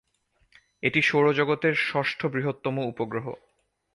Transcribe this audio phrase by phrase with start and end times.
[0.83, 3.25] এটি সৌরজগৎের ষষ্ঠ বৃহত্তম উপগ্রহ।